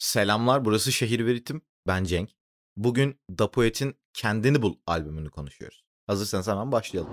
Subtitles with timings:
[0.00, 1.62] Selamlar, burası Şehir ve.
[1.86, 2.30] Ben Cenk.
[2.76, 5.84] Bugün Da Poet'in Kendini Bul albümünü konuşuyoruz.
[6.06, 7.10] Hazırsanız hemen başlayalım.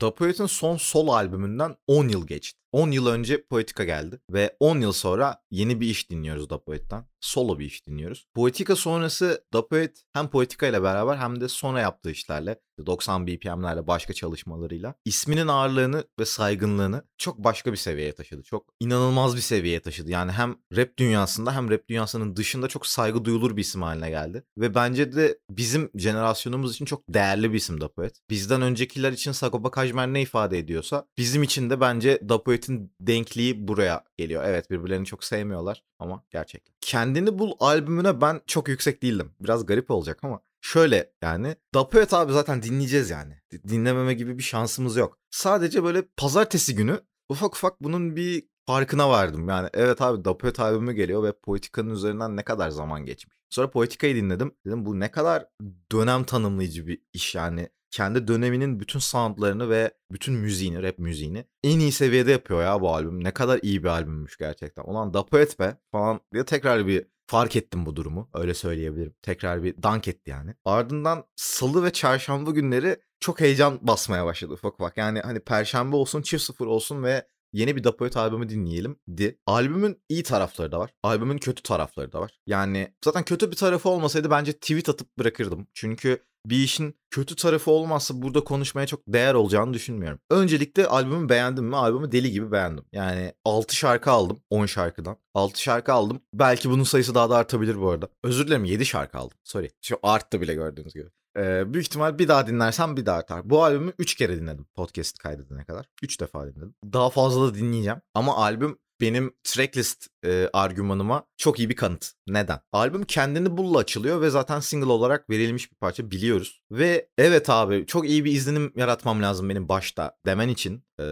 [0.00, 2.60] Da Poet'in son solo albümünden 10 yıl geçti.
[2.72, 7.04] 10 yıl önce Poetika geldi ve 10 yıl sonra yeni bir iş dinliyoruz Da Poet'ten.
[7.20, 8.26] Solo bir iş dinliyoruz.
[8.34, 13.86] Poetika sonrası Da Poet hem Poetika ile beraber hem de sonra yaptığı işlerle 90 BPM'lerle
[13.86, 18.42] başka çalışmalarıyla isminin ağırlığını ve saygınlığını çok başka bir seviyeye taşıdı.
[18.42, 20.10] Çok inanılmaz bir seviyeye taşıdı.
[20.10, 24.44] Yani hem rap dünyasında hem rap dünyasının dışında çok saygı duyulur bir isim haline geldi.
[24.58, 28.20] Ve bence de bizim jenerasyonumuz için çok değerli bir isim Da Poet.
[28.30, 33.68] Bizden öncekiler için Sagopa Kajmer ne ifade ediyorsa bizim için de bence Da Poet'in denkliği
[33.68, 34.44] buraya geliyor.
[34.44, 36.74] Evet birbirlerini çok sevmiyorlar ama gerçekten.
[36.80, 39.32] Kendini Bul albümüne ben çok yüksek değildim.
[39.40, 43.34] Biraz garip olacak ama Şöyle yani Da Poet abi zaten dinleyeceğiz yani.
[43.68, 45.18] Dinlememe gibi bir şansımız yok.
[45.30, 49.48] Sadece böyle pazartesi günü ufak ufak bunun bir farkına vardım.
[49.48, 53.36] Yani evet abi Da Poet albümü geliyor ve Poetika'nın üzerinden ne kadar zaman geçmiş.
[53.50, 54.54] Sonra Poetika'yı dinledim.
[54.66, 55.46] Dedim bu ne kadar
[55.92, 57.68] dönem tanımlayıcı bir iş yani.
[57.90, 62.94] Kendi döneminin bütün soundlarını ve bütün müziğini, rap müziğini en iyi seviyede yapıyor ya bu
[62.94, 63.24] albüm.
[63.24, 64.82] Ne kadar iyi bir albümmüş gerçekten.
[64.84, 68.30] Ulan Da Poet be falan diye tekrar bir fark ettim bu durumu.
[68.34, 69.14] Öyle söyleyebilirim.
[69.22, 70.54] Tekrar bir dank etti yani.
[70.64, 74.96] Ardından salı ve çarşamba günleri çok heyecan basmaya başladı ufak ufak.
[74.96, 79.38] Yani hani perşembe olsun, çift sıfır olsun ve yeni bir Dapoet albümü dinleyelim di.
[79.46, 80.90] Albümün iyi tarafları da var.
[81.02, 82.40] Albümün kötü tarafları da var.
[82.46, 85.66] Yani zaten kötü bir tarafı olmasaydı bence tweet atıp bırakırdım.
[85.74, 90.18] Çünkü bir işin kötü tarafı olmazsa burada konuşmaya çok değer olacağını düşünmüyorum.
[90.30, 91.76] Öncelikle albümü beğendim mi?
[91.76, 92.84] Albümü deli gibi beğendim.
[92.92, 95.16] Yani 6 şarkı aldım 10 şarkıdan.
[95.34, 96.20] 6 şarkı aldım.
[96.34, 98.08] Belki bunun sayısı daha da artabilir bu arada.
[98.24, 99.38] Özür dilerim 7 şarkı aldım.
[99.44, 99.70] Sorry.
[99.82, 101.08] Şu arttı bile gördüğünüz gibi.
[101.36, 103.50] Ee, büyük ihtimal bir daha dinlersem bir daha artar.
[103.50, 105.86] Bu albümü 3 kere dinledim podcast kaydedene kadar.
[106.02, 106.74] 3 defa dinledim.
[106.84, 108.00] Daha fazla da dinleyeceğim.
[108.14, 112.12] Ama albüm benim tracklist e, argümanıma çok iyi bir kanıt.
[112.26, 112.60] Neden?
[112.72, 116.62] Albüm kendini bulla açılıyor ve zaten single olarak verilmiş bir parça biliyoruz.
[116.70, 120.84] Ve evet abi çok iyi bir izlenim yaratmam lazım benim başta demen için.
[121.00, 121.04] E,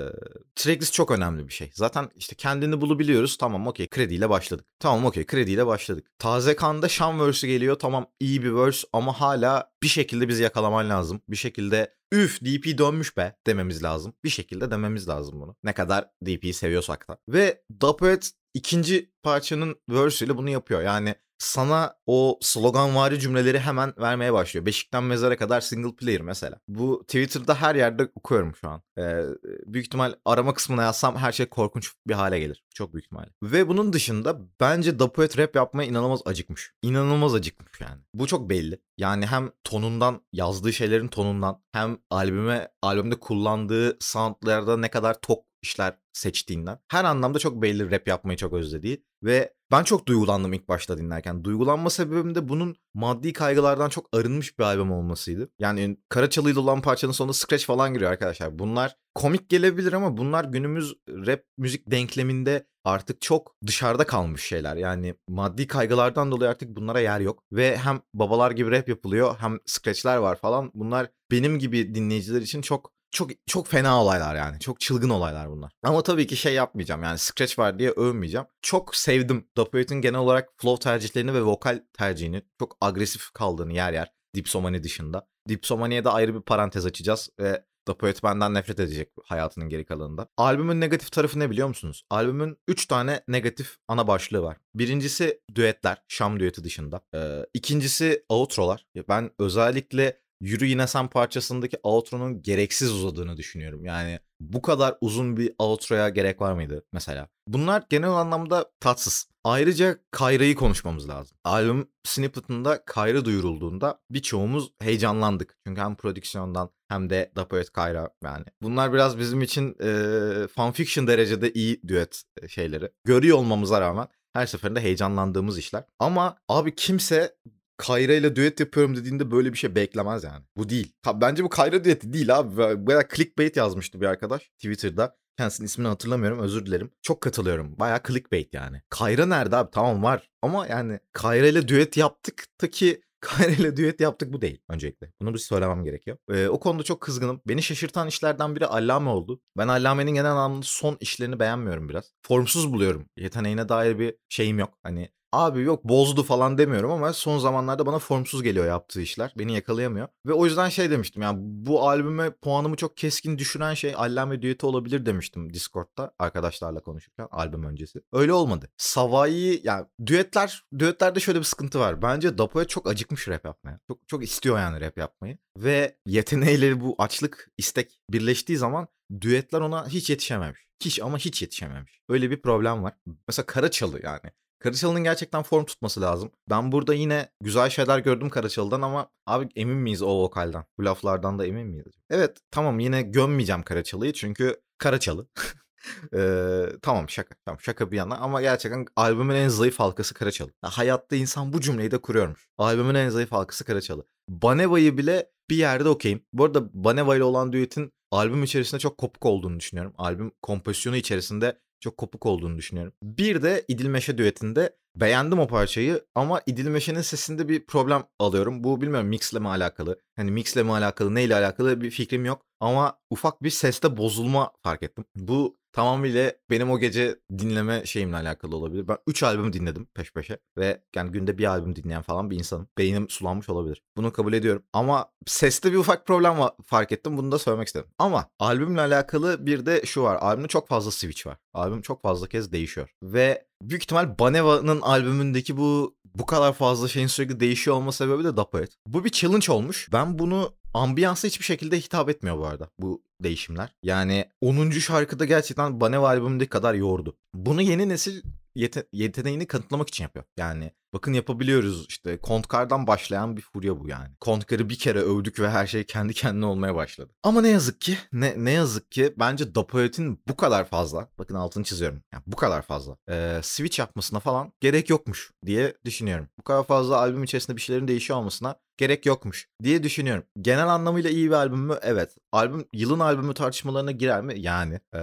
[0.55, 1.71] tracklist çok önemli bir şey.
[1.75, 3.37] Zaten işte kendini bulu biliyoruz.
[3.37, 4.67] Tamam okey krediyle başladık.
[4.81, 6.07] Tamam okey krediyle başladık.
[6.19, 7.79] Taze kanda Şam verse'ü geliyor.
[7.79, 11.21] Tamam iyi bir verse ama hala bir şekilde bizi yakalaman lazım.
[11.29, 14.15] Bir şekilde üf DP dönmüş be dememiz lazım.
[14.25, 15.57] Bir şekilde dememiz lazım bunu.
[15.63, 17.19] Ne kadar DP'yi seviyorsak da.
[17.29, 20.83] Ve Dapet ikinci parçanın verse ile bunu yapıyor.
[20.83, 24.67] Yani sana o sloganvari cümleleri hemen vermeye başlıyor.
[24.67, 26.61] Beşikten mezara kadar single player mesela.
[26.69, 28.83] Bu Twitter'da her yerde okuyorum şu an.
[28.99, 29.25] Ee,
[29.67, 32.65] büyük ihtimal arama kısmına yazsam her şey korkunç bir hale gelir.
[32.75, 33.31] Çok büyük ihtimalle.
[33.43, 36.73] Ve bunun dışında bence Da Poet rap yapmaya inanılmaz acıkmış.
[36.83, 38.01] İnanılmaz acıkmış yani.
[38.15, 38.81] Bu çok belli.
[38.99, 45.99] Yani hem tonundan, yazdığı şeylerin tonundan hem albüme, albümde kullandığı soundlarda ne kadar tok işler
[46.13, 46.79] seçtiğinden.
[46.89, 51.45] Her anlamda çok belli rap yapmayı çok özlediği ve ben çok duygulandım ilk başta dinlerken.
[51.45, 55.51] Duygulanma sebebim de bunun maddi kaygılardan çok arınmış bir albüm olmasıydı.
[55.59, 58.59] Yani Karaçalı ile olan parçanın sonunda scratch falan giriyor arkadaşlar.
[58.59, 64.77] Bunlar komik gelebilir ama bunlar günümüz rap müzik denkleminde artık çok dışarıda kalmış şeyler.
[64.77, 67.43] Yani maddi kaygılardan dolayı artık bunlara yer yok.
[67.53, 70.71] Ve hem babalar gibi rap yapılıyor hem scratchler var falan.
[70.75, 74.61] Bunlar benim gibi dinleyiciler için çok çok çok fena olaylar yani.
[74.61, 75.73] Çok çılgın olaylar bunlar.
[75.83, 78.47] Ama tabii ki şey yapmayacağım yani scratch var diye övmeyeceğim.
[78.63, 82.43] Çok sevdim Doppioid'in genel olarak flow tercihlerini ve vokal tercihini.
[82.59, 84.13] Çok agresif kaldığını yer yer.
[84.35, 85.29] Dipsomani dışında.
[85.49, 90.29] Dipsomaniye de ayrı bir parantez açacağız ve Doppioid benden nefret edecek hayatının geri kalanında.
[90.37, 92.05] Albümün negatif tarafı ne biliyor musunuz?
[92.11, 94.57] Albümün 3 tane negatif ana başlığı var.
[94.75, 97.01] Birincisi düetler, Şam düeti dışında.
[97.15, 98.87] Ee, ikincisi outrolar.
[99.09, 103.85] Ben özellikle Yürü Yine Sen parçasındaki outro'nun gereksiz uzadığını düşünüyorum.
[103.85, 107.29] Yani bu kadar uzun bir outro'ya gerek var mıydı mesela?
[107.47, 109.29] Bunlar genel anlamda tatsız.
[109.45, 111.39] Ayrıca Kayra'yı konuşmamız lazım.
[111.45, 115.57] Albüm snippet'ında Kayra duyurulduğunda birçoğumuz heyecanlandık.
[115.67, 118.45] Çünkü hem prodüksiyondan hem de Da Poet Kayra yani.
[118.63, 122.91] Bunlar biraz bizim için e, fanfiction derecede iyi düet şeyleri.
[123.05, 125.85] Görüyor olmamıza rağmen her seferinde heyecanlandığımız işler.
[125.99, 127.37] Ama abi kimse
[127.79, 130.45] Kayra ile düet yapıyorum dediğinde böyle bir şey beklemez yani.
[130.57, 130.93] Bu değil.
[131.05, 132.87] Ha, bence bu Kayra düeti değil abi.
[132.87, 135.17] Baya clickbait yazmıştı bir arkadaş Twitter'da.
[135.39, 136.91] Kendisinin ismini hatırlamıyorum özür dilerim.
[137.03, 137.79] Çok katılıyorum.
[137.79, 138.83] Baya clickbait yani.
[138.91, 139.71] Kayra nerede abi?
[139.73, 140.31] Tamam var.
[140.43, 145.13] Ama yani Kayra ile düet yaptık ta ki Kayra ile düet yaptık bu değil öncelikle.
[145.21, 146.17] Bunu bir söylemem gerekiyor.
[146.31, 147.41] Ee, o konuda çok kızgınım.
[147.49, 149.41] Beni şaşırtan işlerden biri Allame oldu.
[149.57, 152.13] Ben Allame'nin genel anlamda son işlerini beğenmiyorum biraz.
[152.23, 153.07] Formsuz buluyorum.
[153.17, 154.75] Yeteneğine dair bir şeyim yok.
[154.83, 159.33] Hani abi yok bozdu falan demiyorum ama son zamanlarda bana formsuz geliyor yaptığı işler.
[159.39, 160.09] Beni yakalayamıyor.
[160.27, 164.67] Ve o yüzden şey demiştim yani bu albüme puanımı çok keskin düşüren şey Allame düeti
[164.67, 168.01] olabilir demiştim Discord'da arkadaşlarla konuşurken albüm öncesi.
[168.13, 168.71] Öyle olmadı.
[168.77, 172.03] Savai'yi yani düetler düetlerde şöyle bir sıkıntı var.
[172.03, 173.81] Bence Dapo'ya çok acıkmış rap yapmaya.
[173.89, 175.39] Çok çok istiyor yani rap yapmayı.
[175.57, 178.89] Ve yeteneğiyle bu açlık, istek birleştiği zaman
[179.21, 180.61] düetler ona hiç yetişememiş.
[180.85, 182.01] Hiç ama hiç yetişememiş.
[182.09, 182.95] Öyle bir problem var.
[183.29, 184.33] Mesela Karaçalı yani.
[184.59, 186.31] Karaçalı'nın gerçekten form tutması lazım.
[186.51, 190.65] Ben burada yine güzel şeyler gördüm Karaçalı'dan ama abi emin miyiz o vokalden?
[190.79, 191.93] Bu laflardan da emin miyiz?
[192.11, 195.27] Evet tamam yine gömmeyeceğim Karaçalı'yı çünkü Karaçalı.
[196.15, 200.51] ee, tamam şaka tamam şaka bir yana ama gerçekten albümün en zayıf halkası Karaçalı.
[200.65, 202.49] Ya, hayatta insan bu cümleyi de kuruyormuş.
[202.59, 204.07] Albümün en zayıf halkası Karaçalı.
[204.29, 206.23] Baneva'yı bile bir yerde okeyim.
[206.33, 209.95] Bu arada Baneva ile olan düetin albüm içerisinde çok kopuk olduğunu düşünüyorum.
[209.99, 212.93] Albüm kompozisyonu içerisinde çok kopuk olduğunu düşünüyorum.
[213.03, 218.65] Bir de İdilmeşe düetinde beğendim o parçayı ama İdilmeşe'nin sesinde bir problem alıyorum.
[218.65, 220.01] Bu bilmiyorum mixle mi alakalı?
[220.17, 222.43] Hani mixle mi alakalı, neyle alakalı bir fikrim yok.
[222.61, 225.05] Ama ufak bir seste bozulma fark ettim.
[225.17, 228.89] Bu tamamıyla benim o gece dinleme şeyimle alakalı olabilir.
[228.89, 232.69] Ben 3 albüm dinledim peş peşe ve yani günde bir albüm dinleyen falan bir insanım.
[232.79, 233.83] Beynim sulanmış olabilir.
[233.97, 234.63] Bunu kabul ediyorum.
[234.73, 237.17] Ama seste bir ufak problem var, fark ettim.
[237.17, 237.91] Bunu da söylemek istedim.
[237.99, 240.17] Ama albümle alakalı bir de şu var.
[240.21, 241.37] Albümde çok fazla switch var.
[241.55, 242.89] Albüm çok fazla kez değişiyor.
[243.03, 248.37] Ve büyük ihtimal Baneva'nın albümündeki bu bu kadar fazla şeyin sürekli değişiyor olma sebebi de
[248.37, 248.77] Dapoet.
[248.87, 249.89] Bu bir challenge olmuş.
[249.93, 253.75] Ben bunu ambiyansa hiçbir şekilde hitap etmiyor bu arada bu değişimler.
[253.83, 254.71] Yani 10.
[254.71, 257.17] şarkıda gerçekten Baneva albümündeki kadar yordu.
[257.35, 258.23] Bunu yeni nesil
[258.57, 260.25] yete- yeteneğini kanıtlamak için yapıyor.
[260.37, 264.09] Yani bakın yapabiliyoruz işte Kontkar'dan başlayan bir furya bu yani.
[264.21, 267.13] Kontkar'ı bir kere övdük ve her şey kendi kendine olmaya başladı.
[267.23, 271.65] Ama ne yazık ki ne, ne yazık ki bence Dapoet'in bu kadar fazla bakın altını
[271.65, 276.29] çiziyorum yani bu kadar fazla e, switch yapmasına falan gerek yokmuş diye düşünüyorum.
[276.39, 280.25] Bu kadar fazla albüm içerisinde bir şeylerin değişiyor olmasına gerek yokmuş diye düşünüyorum.
[280.41, 281.79] Genel anlamıyla iyi bir albüm mü?
[281.83, 282.17] Evet.
[282.33, 284.41] Albüm yılın albümü tartışmalarına girer mi?
[284.41, 284.81] Yani.
[284.95, 284.99] Ee,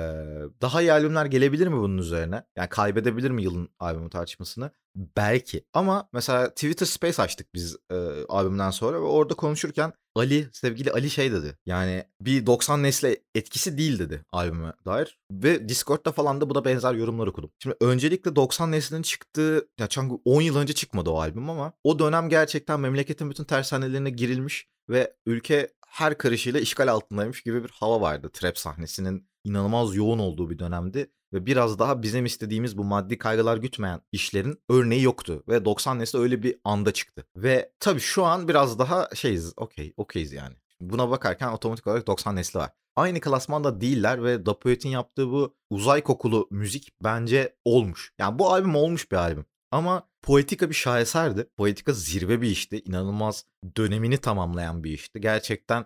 [0.62, 2.44] daha iyi albümler gelebilir mi bunun üzerine?
[2.56, 4.72] Yani kaybedebilir mi yılın albümü tartışmasını?
[4.95, 5.66] Belki.
[5.74, 7.95] Ama mesela Twitter Space açtık biz e,
[8.30, 11.57] albümden sonra ve orada konuşurken Ali, sevgili Ali şey dedi.
[11.65, 15.17] Yani bir 90 nesle etkisi değil dedi albüme dair.
[15.31, 17.51] Ve Discord'da falan da buna benzer yorumlar okudum.
[17.59, 22.00] Şimdi öncelikle 90 neslinin çıktığı, ya çünkü 10 yıl önce çıkmadı o albüm ama o
[22.00, 28.01] dönem gerçekten memleketin bütün tersanelerine girilmiş ve ülke her karışıyla işgal altındaymış gibi bir hava
[28.01, 28.29] vardı.
[28.33, 33.57] Trap sahnesinin inanılmaz yoğun olduğu bir dönemdi ve biraz daha bizim istediğimiz bu maddi kaygılar
[33.57, 37.27] gütmeyen işlerin örneği yoktu ve 90 nesli öyle bir anda çıktı.
[37.35, 40.55] Ve tabii şu an biraz daha şeyiz, okey, okeyiz yani.
[40.79, 42.69] Buna bakarken otomatik olarak 90 nesli var.
[42.95, 44.55] Aynı klasmanda değiller ve Da
[44.89, 48.13] yaptığı bu uzay kokulu müzik bence olmuş.
[48.19, 49.45] Yani bu albüm olmuş bir albüm.
[49.71, 51.47] Ama Poetika bir şaheserdi.
[51.57, 52.79] Poetika zirve bir işti.
[52.79, 53.45] İnanılmaz
[53.77, 55.21] dönemini tamamlayan bir işti.
[55.21, 55.85] Gerçekten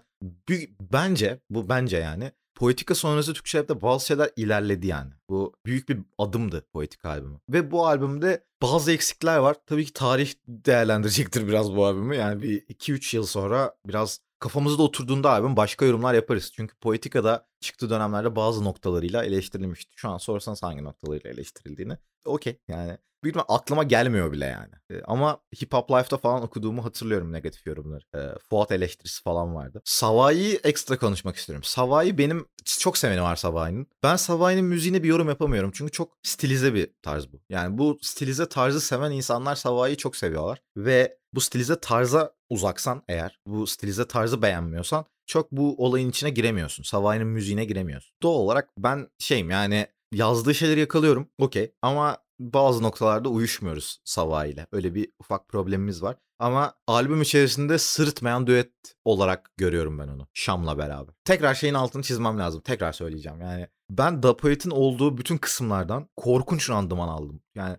[0.81, 5.11] bence bu bence yani Poetika sonrası Türkçe rapte bazı şeyler ilerledi yani.
[5.29, 7.39] Bu büyük bir adımdı Poetika albümü.
[7.49, 9.55] Ve bu albümde bazı eksikler var.
[9.65, 12.15] Tabii ki tarih değerlendirecektir biraz bu albümü.
[12.15, 16.51] Yani bir 2-3 yıl sonra biraz kafamızda oturduğunda albüm başka yorumlar yaparız.
[16.55, 19.91] Çünkü Poetika'da çıktığı dönemlerde bazı noktalarıyla eleştirilmişti.
[19.95, 21.97] Şu an sorsanız hangi noktalarıyla eleştirildiğini.
[22.25, 24.73] Okey yani büyük ihtimal aklıma gelmiyor bile yani.
[24.91, 28.03] E, ama Hip Hop Life'da falan okuduğumu hatırlıyorum negatif yorumları.
[28.15, 28.19] E,
[28.49, 29.81] Fuat eleştirisi falan vardı.
[29.85, 31.63] Savai'yi ekstra konuşmak istiyorum.
[31.63, 32.45] Savai benim
[32.79, 33.87] çok seveni var Savai'nin.
[34.03, 35.71] Ben Savai'nin müziğine bir yorum yapamıyorum.
[35.73, 37.41] Çünkü çok stilize bir tarz bu.
[37.49, 40.61] Yani bu stilize tarzı seven insanlar Savai'yi çok seviyorlar.
[40.77, 46.83] Ve bu stilize tarza uzaksan eğer, bu stilize tarzı beğenmiyorsan çok bu olayın içine giremiyorsun.
[46.83, 48.11] Savai'nin müziğine giremiyorsun.
[48.23, 51.29] Doğal olarak ben şeyim yani yazdığı şeyleri yakalıyorum.
[51.37, 51.73] Okey.
[51.81, 54.67] Ama bazı noktalarda uyuşmuyoruz Sava ile.
[54.71, 56.15] Öyle bir ufak problemimiz var.
[56.39, 58.71] Ama albüm içerisinde sırıtmayan düet
[59.05, 60.27] olarak görüyorum ben onu.
[60.33, 61.15] Şam'la beraber.
[61.25, 62.61] Tekrar şeyin altını çizmem lazım.
[62.61, 63.41] Tekrar söyleyeceğim.
[63.41, 64.37] Yani ben Da
[64.71, 67.41] olduğu bütün kısımlardan korkunç randıman aldım.
[67.55, 67.77] Yani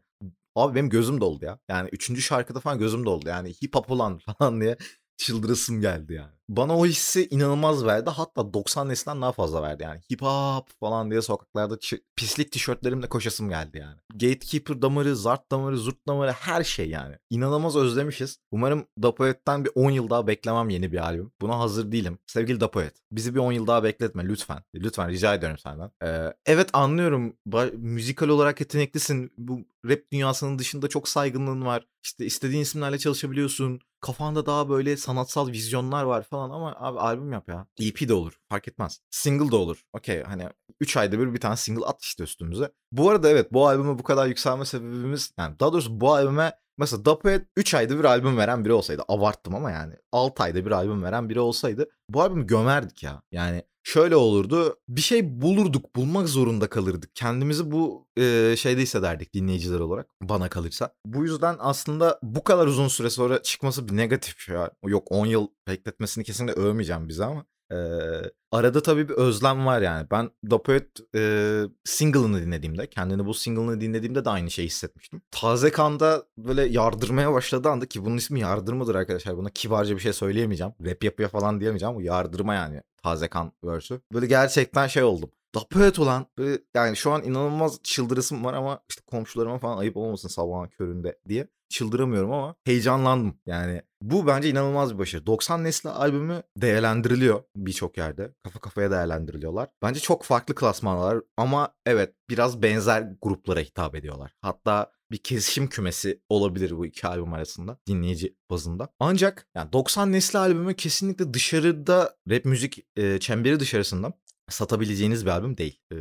[0.56, 1.58] abi benim gözüm doldu ya.
[1.68, 3.28] Yani üçüncü şarkıda falan gözüm doldu.
[3.28, 4.76] Yani hip hop olan falan diye
[5.20, 6.32] çıldırasım geldi yani.
[6.48, 8.10] Bana o hissi inanılmaz verdi.
[8.10, 10.00] Hatta 90 nesilden daha fazla verdi yani.
[10.12, 11.78] Hip hop falan diye sokaklarda
[12.16, 13.96] pislik tişörtlerimle koşasım geldi yani.
[14.12, 17.16] Gatekeeper damarı, Zart damarı, Zurt damarı her şey yani.
[17.30, 18.38] İnanılmaz özlemişiz.
[18.50, 21.32] Umarım Dapoet'ten bir 10 yıl daha beklemem yeni bir albüm.
[21.40, 22.18] Buna hazır değilim.
[22.26, 24.62] Sevgili Dapoet bizi bir 10 yıl daha bekletme lütfen.
[24.74, 25.90] Lütfen rica ediyorum senden.
[26.02, 27.36] Ee, evet anlıyorum.
[27.72, 29.32] Müzikal olarak yeteneklisin.
[29.38, 31.86] Bu rap dünyasının dışında çok saygınlığın var.
[32.04, 37.48] İşte istediğin isimlerle çalışabiliyorsun kafanda daha böyle sanatsal vizyonlar var falan ama abi albüm yap
[37.48, 37.66] ya.
[37.80, 39.00] EP de olur fark etmez.
[39.10, 39.84] Single de olur.
[39.92, 40.48] Okey hani
[40.80, 42.72] 3 ayda bir bir tane single at işte üstümüze.
[42.92, 47.04] Bu arada evet bu albüme bu kadar yükselme sebebimiz yani daha doğrusu bu albüme Mesela
[47.04, 51.02] Dapoet 3 ayda bir albüm veren biri olsaydı abarttım ama yani 6 ayda bir albüm
[51.02, 53.22] veren biri olsaydı bu albümü gömerdik ya.
[53.32, 57.10] Yani şöyle olurdu bir şey bulurduk bulmak zorunda kalırdık.
[57.14, 60.94] Kendimizi bu e, şeyde hissederdik dinleyiciler olarak bana kalırsa.
[61.04, 64.70] Bu yüzden aslında bu kadar uzun süre sonra çıkması bir negatif ya.
[64.86, 68.22] Yok 10 yıl bekletmesini kesinlikle övmeyeceğim bize ama Eee,
[68.52, 70.06] arada tabii bir özlem var yani.
[70.10, 75.22] Ben Dapoet eee single'ını dinlediğimde, kendini bu single'ını dinlediğimde de aynı şeyi hissetmiştim.
[75.30, 79.36] Taze Kan'da böyle yardırmaya başladığı anda ki bunun ismi yardırmadır arkadaşlar.
[79.36, 80.72] Buna kibarca bir şey söyleyemeyeceğim.
[80.84, 81.94] Rap yapıyor falan diyemeyeceğim.
[81.94, 82.82] Bu yardırma yani.
[83.02, 84.00] Taze Kan verse'ü.
[84.12, 85.30] Böyle gerçekten şey oldum.
[85.54, 90.28] Dapoet olan böyle yani şu an inanılmaz çıldırısım var ama işte komşularıma falan ayıp olmasın
[90.28, 93.34] sabahın köründe diye çıldıramıyorum ama heyecanlandım.
[93.46, 95.26] Yani bu bence inanılmaz bir başarı.
[95.26, 98.34] 90 nesli albümü değerlendiriliyor birçok yerde.
[98.44, 99.68] Kafa kafaya değerlendiriliyorlar.
[99.82, 104.32] Bence çok farklı klasmanlar ama evet biraz benzer gruplara hitap ediyorlar.
[104.42, 108.88] Hatta bir kesişim kümesi olabilir bu iki albüm arasında dinleyici bazında.
[109.00, 114.12] Ancak yani 90 nesli albümü kesinlikle dışarıda rap müzik e, çemberi dışarısında
[114.50, 115.80] satabileceğiniz bir albüm değil.
[115.92, 115.96] Ee,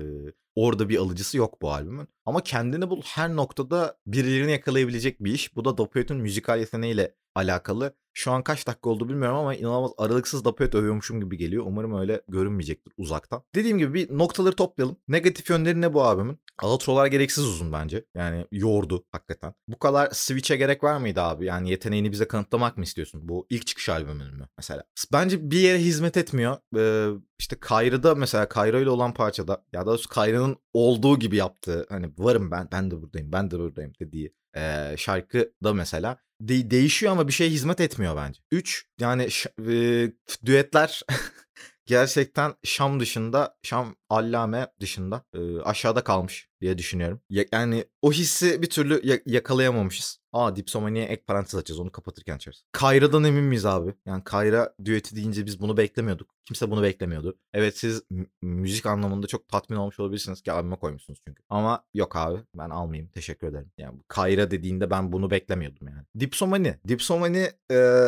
[0.65, 2.07] orada bir alıcısı yok bu albümün.
[2.25, 5.55] Ama kendini bul her noktada birilerini yakalayabilecek bir iş.
[5.55, 7.93] Bu da Dopoet'in müzikal yeteneğiyle alakalı.
[8.13, 11.63] Şu an kaç dakika oldu bilmiyorum ama inanılmaz aralıksız Dapoet övüyormuşum gibi geliyor.
[11.67, 13.43] Umarım öyle görünmeyecektir uzaktan.
[13.55, 14.97] Dediğim gibi bir noktaları toplayalım.
[15.07, 16.39] Negatif yönleri ne bu albümün?
[16.63, 18.05] Outro'lar gereksiz uzun bence.
[18.15, 19.53] Yani yordu hakikaten.
[19.67, 21.45] Bu kadar switch'e gerek var mıydı abi?
[21.45, 23.21] Yani yeteneğini bize kanıtlamak mı istiyorsun?
[23.23, 24.83] Bu ilk çıkış albümün mü mesela?
[25.13, 26.57] Bence bir yere hizmet etmiyor.
[26.77, 30.09] Ee, işte Kayra'da mesela Kayra ile olan parçada ya da doğrusu
[30.49, 34.95] Kayra'nın olduğu gibi yaptığı hani varım ben ben de buradayım ben de buradayım dediği e,
[34.97, 38.41] şarkı da mesela de- değişiyor ama bir şeye hizmet etmiyor bence.
[38.51, 40.11] 3 yani ş- e,
[40.45, 41.01] düetler
[41.89, 47.21] gerçekten Şam dışında, Şam Allame dışında e, aşağıda kalmış diye düşünüyorum.
[47.29, 50.19] Ya, yani o hissi bir türlü ya- yakalayamamışız.
[50.33, 52.63] Aa Dipsomani'ye ek parantez açacağız onu kapatırken açarız.
[52.71, 53.93] Kayra'dan emin miyiz abi?
[54.05, 56.29] Yani Kayra düeti deyince biz bunu beklemiyorduk.
[56.45, 57.37] Kimse bunu beklemiyordu.
[57.53, 61.43] Evet siz m- müzik anlamında çok tatmin olmuş olabilirsiniz ki albüme koymuşsunuz çünkü.
[61.49, 63.71] Ama yok abi ben almayayım teşekkür ederim.
[63.77, 66.05] Yani Kayra dediğinde ben bunu beklemiyordum yani.
[66.19, 66.75] Dipsomani.
[66.87, 68.05] Dipsomani e,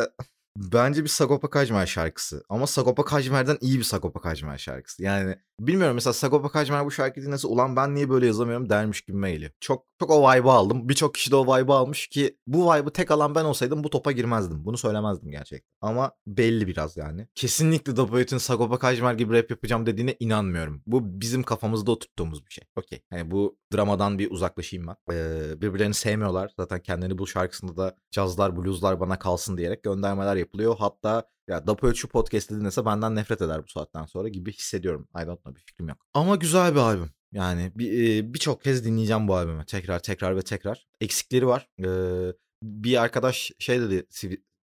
[0.56, 2.44] Bence bir Sagopa Kajmer şarkısı.
[2.48, 5.02] Ama Sagopa Kajmer'den iyi bir Sagopa Kajmer şarkısı.
[5.02, 9.32] Yani bilmiyorum mesela Sagopa Kajmer bu şarkıyı dinlese ulan ben niye böyle yazamıyorum dermiş gibime
[9.32, 9.50] geliyor.
[9.60, 10.88] Çok çok o vibe'ı aldım.
[10.88, 14.12] Birçok kişi de o vibe'ı almış ki bu vibe'ı tek alan ben olsaydım bu topa
[14.12, 14.64] girmezdim.
[14.64, 15.70] Bunu söylemezdim gerçekten.
[15.80, 17.28] Ama belli biraz yani.
[17.34, 20.82] Kesinlikle Dapoet'in Sagopa Kajmer gibi rap yapacağım dediğine inanmıyorum.
[20.86, 22.64] Bu bizim kafamızda oturttuğumuz bir şey.
[22.76, 23.02] Okey.
[23.12, 25.14] Yani bu dramadan bir uzaklaşayım ben.
[25.14, 26.52] Ee, birbirlerini sevmiyorlar.
[26.56, 30.76] Zaten kendini bu şarkısında da cazlar, blueslar bana kalsın diyerek göndermeler yapılıyor.
[30.78, 35.08] Hatta ya Dapoet şu podcast'ı dinlese benden nefret eder bu saatten sonra gibi hissediyorum.
[35.22, 35.98] I don't know bir fikrim yok.
[36.14, 37.10] Ama güzel bir albüm.
[37.32, 39.64] Yani bir birçok kez dinleyeceğim bu albümü.
[39.66, 40.86] Tekrar tekrar ve tekrar.
[41.00, 41.68] Eksikleri var.
[41.84, 42.32] Ee,
[42.62, 44.06] bir arkadaş şey dedi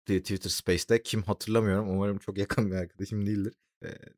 [0.06, 1.90] Twitter Space'te kim hatırlamıyorum.
[1.90, 3.54] Umarım çok yakın bir arkadaşım değildir.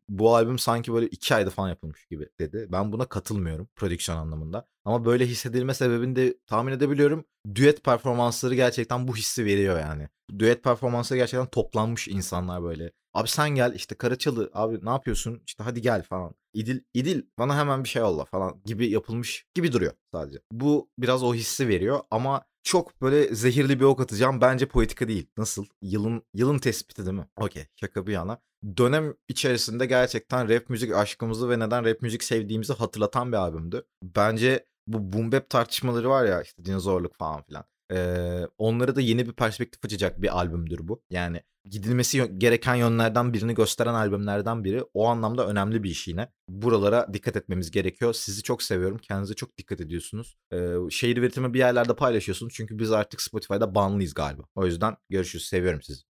[0.10, 2.68] Bu albüm sanki böyle iki ayda falan yapılmış gibi dedi.
[2.72, 4.68] Ben buna katılmıyorum prodüksiyon anlamında.
[4.86, 7.26] Ama böyle hissedilme sebebini de tahmin edebiliyorum.
[7.56, 10.10] Düet performansları gerçekten bu hissi veriyor yani.
[10.40, 12.92] Düet performansları gerçekten toplanmış insanlar böyle.
[13.14, 16.36] Abi sen gel işte Karaçalı abi ne yapıyorsun işte hadi gel falan.
[16.54, 20.40] İdil, İdil bana hemen bir şey yolla falan gibi yapılmış gibi duruyor sadece.
[20.52, 24.42] Bu biraz o hissi veriyor ama çok böyle zehirli bir ok atacağım.
[24.42, 25.28] Bence politika değil.
[25.38, 25.66] Nasıl?
[25.82, 27.28] Yılın yılın tespiti değil mi?
[27.38, 27.66] Okey.
[27.76, 28.38] Şaka bir yana.
[28.78, 33.86] Dönem içerisinde gerçekten rap müzik aşkımızı ve neden rap müzik sevdiğimizi hatırlatan bir albümdü.
[34.04, 37.66] Bence bu boom bap tartışmaları var ya işte dinozorluk falan filan.
[37.92, 41.04] Ee, onlara da yeni bir perspektif açacak bir albümdür bu.
[41.10, 44.84] Yani gidilmesi gereken yönlerden birini gösteren albümlerden biri.
[44.94, 46.32] O anlamda önemli bir iş yine.
[46.50, 48.14] Buralara dikkat etmemiz gerekiyor.
[48.14, 48.98] Sizi çok seviyorum.
[48.98, 50.38] Kendinize çok dikkat ediyorsunuz.
[50.54, 52.54] Ee, şehir üretimi bir yerlerde paylaşıyorsunuz.
[52.56, 54.44] Çünkü biz artık Spotify'da banlıyız galiba.
[54.56, 55.46] O yüzden görüşürüz.
[55.46, 56.02] Seviyorum sizi.